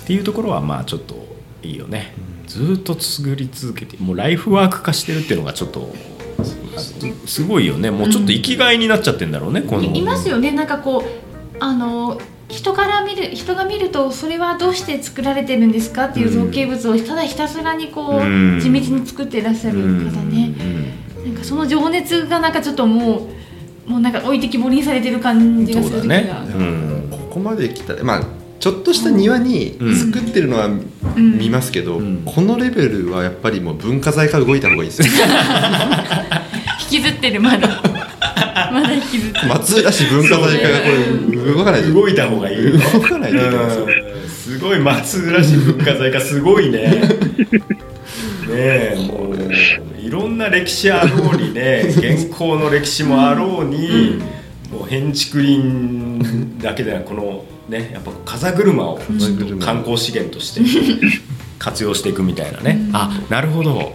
[0.00, 1.14] っていうところはまあちょっと
[1.62, 2.14] いいよね、
[2.46, 5.94] ずっと作り続けてもうライフワーク化してるっていうのがちょっと
[6.78, 6.94] す
[7.26, 7.90] すごいよね。
[7.90, 9.82] もうちょっと生きがいになっちゃってんだろうね、この。
[9.82, 10.52] いいますよね。
[10.52, 11.04] なんかこう
[11.60, 12.18] あの
[12.48, 18.60] 人から見る人が見るとそれはどうして作られてるんですかっていう造形物をただひたすらにこう、うん。
[18.60, 19.84] 地道に作っていらっしゃる方
[20.24, 20.54] ね、
[21.24, 23.28] なんかその情熱がなんかちょっとも
[23.86, 26.54] うもうなんか置いてきぼりにされてる感じがする時が、そうだね。
[26.56, 27.08] うん。
[27.10, 28.24] ここまで来たらまあ
[28.60, 29.96] ちょっとした庭にうん。
[29.96, 30.84] 作ってるのはん。
[31.16, 32.22] 見ますけど、うん。
[32.26, 35.08] このレベルはやっぱりもう文化財化動いた方がいいですよ。
[36.92, 37.82] 引きずってるまだ。
[38.70, 39.48] まだ引きずってる。
[39.48, 40.88] 松浦市文化財化がこ
[41.30, 41.92] れ動かないと。
[41.92, 42.72] 動いた方がいいよ。
[42.72, 46.78] 動かないといけないですごい松浦市文化財がすごいね。
[46.80, 46.96] ね
[48.50, 54.18] えもういろんな歴史あろうにね現行の歴史もあろうに、
[54.70, 55.62] もう変築林
[56.60, 58.98] だけでなくこのねやっぱ風車を
[59.60, 60.60] 観光資源として
[61.58, 63.94] 活用していくみたいなね、あなるほど、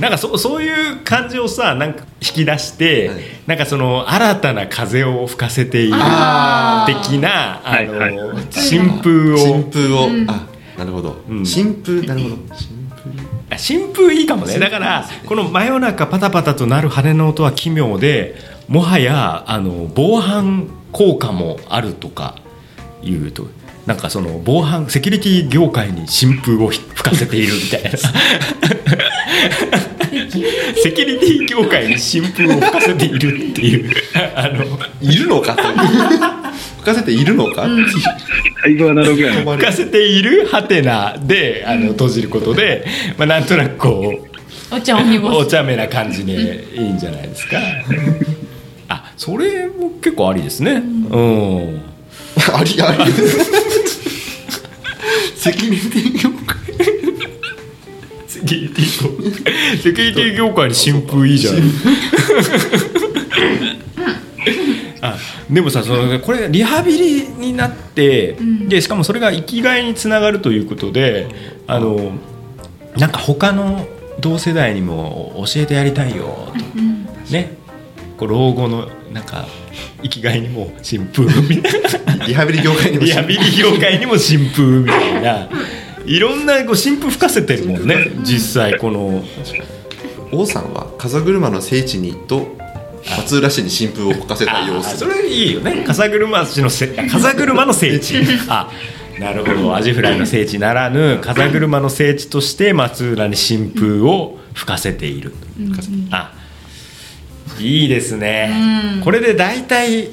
[0.00, 3.18] なんかそそういう感じをさなんか引き出して、はい。
[3.46, 8.16] なんかその新たな風を吹かせている的なあの、はい。
[8.16, 9.36] はい新風を。
[9.36, 10.30] 新風を、うん。
[10.30, 11.46] あなるほど、うん。
[11.46, 12.02] 新風？
[12.02, 12.36] なるほど。
[12.54, 13.10] 新風？
[13.50, 14.58] あ新風いいかもね。
[14.58, 18.36] だからこの真夜中パタパタとなる羽の音は奇妙で
[18.68, 22.36] もはやあの防犯効果もあるとか
[23.02, 23.46] いうと
[23.86, 27.90] なんかその防犯セキュリティ業界に新風を吹かせているみたいな。
[30.82, 33.90] セキュリティ業界に新風を吹かせているっていう。
[34.34, 34.64] あの
[35.00, 35.62] いるのかと。
[35.62, 37.64] 吹かせているのか？
[37.64, 37.86] っていう
[38.62, 39.52] だいぶアナログやな。
[39.52, 44.20] 吹かせているハテナであの閉じることで、まあ、なんとなくこ
[44.70, 47.58] うお茶お茶目な感じでいいんじゃないですか？
[48.88, 50.72] あ、それも結構ありですね。
[50.72, 51.80] うん。
[52.40, 53.12] ありあり。
[55.36, 56.58] セキュリティ業界。
[58.26, 59.08] セキュリティ業
[59.44, 61.54] 界、セキュリティ業界に新風いいじゃん。
[65.00, 65.16] あ
[65.48, 68.68] でもさそのこれリハビリになって、ん。
[68.68, 71.28] でしかもそれが生きがいにつながるということで
[71.66, 72.12] あの
[72.96, 73.86] なんか他の
[74.20, 76.64] 同世代にも教えてやりたいよと。
[76.76, 77.06] うん。
[77.30, 77.57] ね
[78.18, 79.46] こう老後のなんか
[80.02, 81.82] 生きがいにも新風みたい
[82.18, 82.26] な。
[82.26, 85.48] リハビリ業界にもリハビリ業界にも新風みたいな。
[86.04, 88.10] いろんなこう新風吹かせてるもんね。
[88.22, 89.22] 実際この。
[90.30, 92.58] 王さんは風車の聖地にと
[93.16, 95.84] 松浦市に新風を吹かせた様あ子それいいよね。
[95.86, 98.16] 風車市のせあ風車の聖地。
[98.48, 98.70] あ
[99.18, 99.74] なるほど。
[99.74, 105.32] アジフライの聖地ならぬ風車の聖地として松浦に新風を吹かせている、
[106.10, 106.32] あ
[107.60, 109.02] いいですね、うん。
[109.02, 110.10] これで大体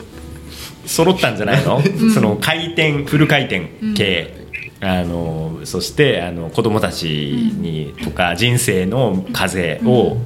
[0.85, 1.81] 揃ったんじゃないの、
[2.13, 4.45] その回転フル回転系、
[4.81, 10.17] あのそしてあの子供たちにとか人生の風を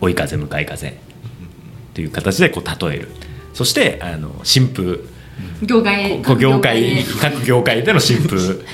[0.00, 0.98] 追い風向かい風
[1.94, 3.08] という形でこう例える。
[3.54, 5.00] そしてあの新風
[5.62, 6.20] 業界。
[6.38, 8.64] 業界で各業界での新風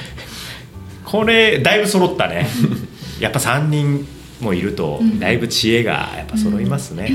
[1.05, 2.48] これだいぶ揃ったね。
[3.20, 4.07] やっぱ3人
[4.40, 7.12] もいるとだいぶ知恵がやっぱ揃いますね、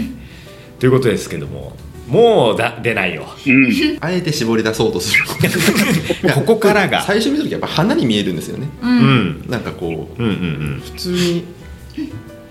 [0.80, 1.74] ということですけども
[2.08, 3.26] もうだ出ないよ。
[3.48, 3.98] うん。
[4.00, 5.24] あえて絞り出そうとする。
[6.36, 7.02] ここからが。
[7.02, 8.68] 最初見た時やっぱ花に見えるんですよね。
[8.84, 8.96] ううん。
[9.42, 10.38] んなんかこううんうんう
[10.78, 10.82] ん。
[10.86, 11.44] 普通に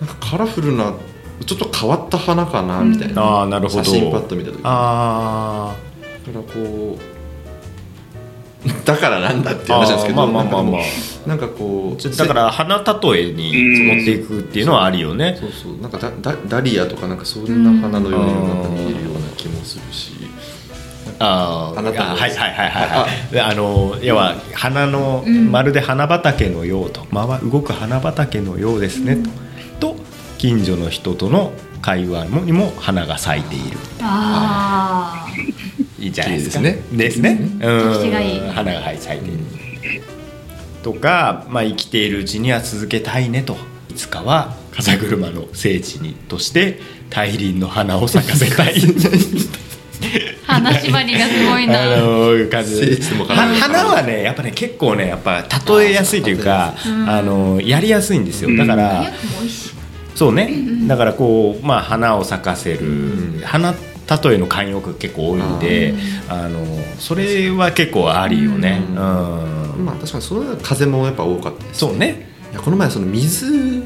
[0.00, 0.92] なんかカラフルな
[1.46, 3.84] ちょっと変わった花かなみたいな、ああなるほど。
[3.84, 4.56] 写真パッと見た時。
[4.56, 5.76] だかあ
[6.34, 7.13] らこう
[8.84, 10.82] だからなんだっていうあ話なんですけどまあまあまあまあ。
[11.28, 15.36] なんかこうだから花例えに持っていくっていうのはあるよね。
[15.40, 15.80] そうそう。
[15.80, 18.32] なんかダダダリアとかなんかそんな花のように
[18.84, 20.12] 見えるような気もするし、
[21.18, 23.40] あーあなたはいはいはいはい。
[23.40, 25.50] あの要は花の、うん。
[25.50, 29.16] まるで花畑のようと、まわ動く花畑のようですね、
[29.80, 29.96] とと
[30.36, 33.78] 近所の人との会話もにも花が咲いている。
[34.02, 35.26] あ
[35.98, 36.60] いいじゃないですか。
[36.60, 36.78] ね。
[36.92, 37.38] ですね。
[37.40, 37.92] うん。
[37.94, 39.20] 口がいい花が咲い。
[39.20, 40.02] ている、
[40.82, 43.56] とか、まあ、生きているうちには続けたいねと。
[43.90, 48.74] いつかは風車の聖地にとして大輪の花を咲かせたい。
[50.46, 55.44] あ花縛りがすごい あなのいう感じ花花はねやっぱね結構ねやっぱ
[55.78, 57.08] 例えやすいというかうん。
[57.08, 58.56] あのやりやすいんですよ。
[58.56, 59.12] だから
[60.16, 60.52] そうね。
[60.86, 62.80] だからこうまあ花を咲かせる。
[63.44, 63.74] 花
[64.08, 65.94] 例えの慣用句結構多いんで
[66.28, 66.64] あの
[66.98, 68.82] それは結構ありよね。
[68.88, 68.96] ううん。
[69.84, 72.28] まあ確かにその風もやっぱ多かったですそうね。
[72.52, 73.82] いやこの前その水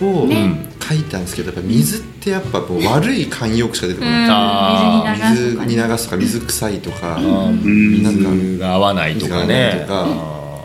[0.00, 0.70] をね。
[0.90, 5.30] 書いたんですけどやっぱ水ってやっぱもう悪い慣用句しか出てこない、あー。
[5.30, 6.24] 水に流すとかね。
[6.24, 7.60] 水臭いとか、あん。
[7.62, 10.04] 水が合わないとか水が合わなねいとか。
[10.06, 10.64] あ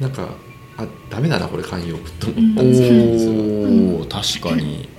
[0.00, 0.28] なんか
[0.76, 4.88] あダメだなこれ慣用句とうん思ったんですけど、ーおー確かに。
[4.94, 4.95] あ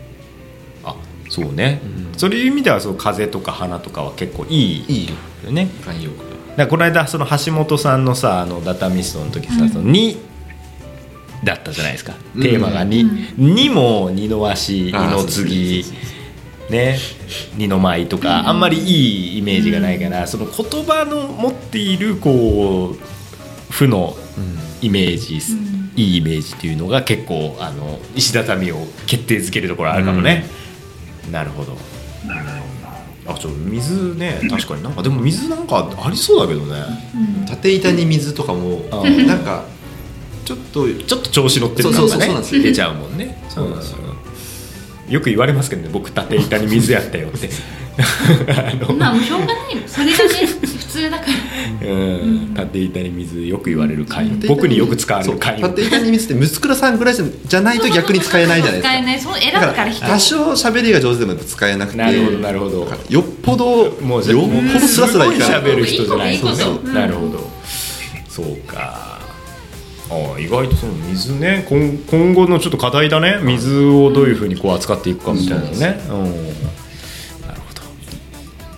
[1.30, 1.82] そうね。
[1.84, 2.20] うん。
[2.20, 5.10] そういう意味ではそう風とか花とかは結構いいいい
[5.46, 5.52] よ。
[5.52, 5.70] ね。
[5.82, 9.70] 慣用句だからこの間その橋本さんのさあのダタミストの時さ、うん。
[9.70, 10.18] その2
[11.44, 15.86] だったじゃないですか、うんテーマが2、2も二の足二の次。
[16.70, 16.98] ね。
[17.56, 24.16] 二の舞とか、あんまりいいイメージがないから、その言葉の持っているこう負の
[24.82, 25.92] イメージ、ん。
[25.96, 30.46] いいイメージっていうのが結構あの石畳を決定づけるところあるかもね、
[31.32, 31.78] なるほど。
[33.26, 34.84] あちょ水ね確かに。
[34.84, 36.82] なんかでも水なんかありそうだけどね。
[37.48, 39.66] 縦板に水とかもあーなんか
[40.46, 43.44] ちょっとちょっと調子乗ってるそう感がね出ちゃうもんね。
[43.50, 43.98] そうなんですよ。
[44.00, 44.08] うん
[45.10, 47.50] よく言われますけどね僕縦板に水やったよって。
[48.96, 51.26] まあもうしょうがないもんそれがね普通だか
[51.82, 51.88] ら。
[51.88, 52.54] うん。
[52.56, 58.90] 縦板に水よく言われる回縦板僕によく使われる回縦板に水ってムツクラさんぐらいじゃないと逆に使えないじゃないですか。
[58.90, 59.20] 使えない。
[59.20, 61.98] そう選ぶだかから多少喋りが上手でも使えなくて。
[61.98, 62.88] なるほどなるほど。
[63.10, 65.62] よっぽどもうよっぽどスラスラいかない。
[65.62, 66.94] 喋る人じゃないとね。
[66.94, 67.50] なるほど。
[68.30, 69.07] そうか
[70.10, 73.40] ああ意外とその水ね今今後のちょっと課題だね。
[73.42, 76.24] 水をどういうふうにこう扱っていくかみたいなね、うん、
[77.48, 77.82] なるほど。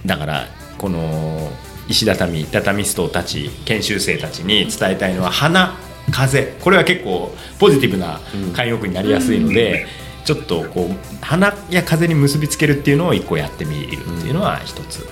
[0.05, 1.51] だからこの
[1.87, 5.75] 石畳畳ストたち研修生たちに伝えたいのは花
[6.11, 6.55] 風。
[6.61, 8.19] これは結構ポジティブな
[8.53, 9.85] 慣用句になりやすいので、
[10.25, 15.07] ちょっとこう花や風に結びつけるっていうのを一個やってみるっていうのは一つ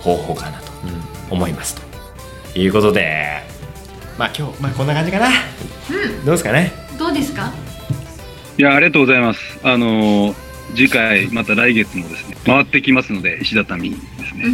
[0.00, 0.72] 方法かなと
[1.30, 1.76] 思います
[2.52, 3.42] ということで
[4.18, 5.28] まあ今日まあこんな感じかな、
[6.24, 6.72] どうですかね。
[6.98, 7.52] どうですか？
[8.58, 9.40] いや、ありがとうございます。
[9.62, 14.02] あのー次回、また来月もですね、回ってきますので、石畳です
[14.36, 14.44] ね。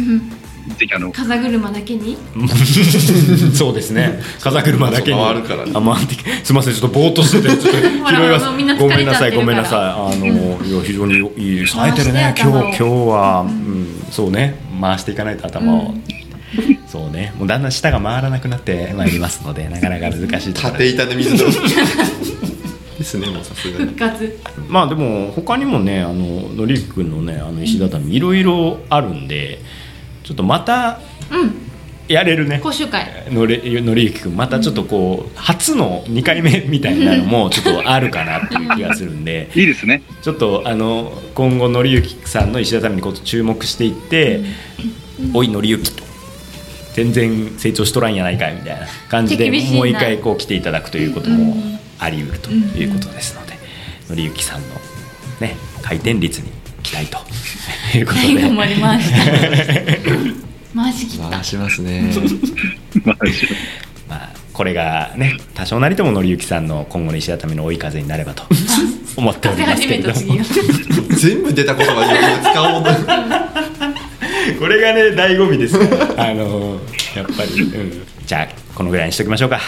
[0.77, 2.17] ぜひ、あの、風車だけに？
[3.55, 4.19] そうですね。
[4.39, 5.19] 風車だけに。
[5.19, 5.71] 回るからね。
[5.73, 8.45] あ回ってきすみませんちょっとぼーっとしててちょっと 拾いほらます。
[8.45, 9.35] もうみんなごめんな疲れちゃってるから。
[9.35, 9.79] さいごめんなさい。
[9.79, 10.25] あの、
[10.63, 14.55] いや非常にいい冴えてるね今回して日今日は、うん、そうね。
[14.79, 15.95] 回していかないと頭を、
[16.93, 17.33] そうね。
[17.39, 21.51] もうだんだん舌が回らなくなってまいりますのでなかなか難しい縦板で水飲む。
[22.99, 23.85] ですねもうさすがに。
[23.87, 24.39] 復活。
[24.67, 29.57] まあでも他にもねあののりゆきくんのねあの石畳いろいろあるんで
[30.23, 30.99] ちょっとまた
[31.31, 31.63] うん。
[32.07, 32.59] やれるね。
[32.59, 33.25] 講習会。
[33.31, 40.03] のりのりゆきくんまたちょっとこう、初の2回目みたいなのもちょっとあるかなっていう気がするんで いいですね。
[40.21, 44.41] ちょっとあの今後のりゆきさんの石畳にこう注目していって
[45.33, 46.12] 「おいのりゆき」と。
[46.93, 51.55] 全然成長しとらんやないかいみたいな感じでもう一回こう来ていただくということも
[51.99, 53.53] あり得るということですので、
[54.09, 54.67] のりゆきさんの
[55.39, 56.49] ね回転率に
[56.83, 57.17] 期待と
[57.97, 58.25] いうことで。
[58.25, 59.17] はい頑張りました。
[60.75, 62.11] 回し切った回しますね。
[63.03, 63.17] ま あ
[64.09, 68.43] まあ、これがね多少なりとものりゆきさんの今後の石畳の追い風になればと
[69.15, 70.37] 思っております初けれども。
[71.17, 71.93] 全部出た言葉
[72.51, 73.72] 使おうと
[74.59, 76.79] これがね醍醐味ですから あの
[77.15, 79.59] やっぱり、うん、じゃあこのぐらいにしときましょうか。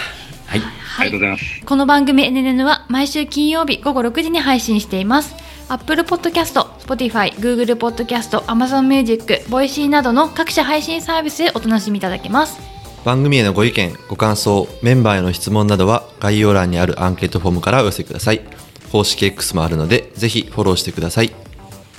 [0.48, 0.62] はい。
[0.98, 1.44] ありがとうございます。
[1.66, 5.36] この番組 NNN は毎週金曜日午後6時に配信しています。
[5.68, 12.60] Apple Podcast、Spotify、Google Podcast、Amazon Music、Voicy などの各種配信サービスでお楽しみいただけます。
[13.04, 18.42] 番組へのご意見ご感想メンバーへの質問などは概要欄にあるアンケートフォームからお寄せください。
[18.96, 21.45] 公式 X もあるのでぜひフォローしてください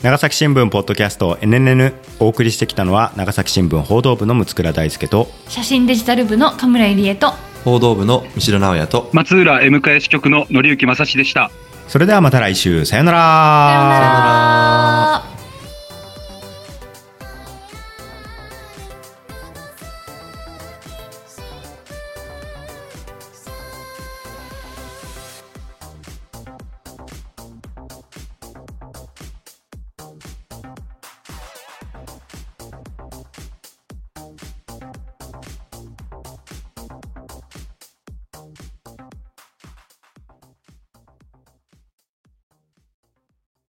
[0.07, 7.33] 長崎新聞ポッドキャスト NNN お送りしてきたのは長崎新聞報道部の六倉大輔と写真デジタル部の神村入江と
[7.65, 11.51] 報道部の三代直也と松浦 M 返し局ののりゆきまさしでした。
[11.89, 13.21] それではまた来週さよなさよう
[15.25, 15.36] なら。